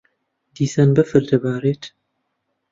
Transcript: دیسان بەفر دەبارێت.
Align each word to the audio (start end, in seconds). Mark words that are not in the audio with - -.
دیسان 0.55 0.89
بەفر 0.95 1.21
دەبارێت. 1.31 1.83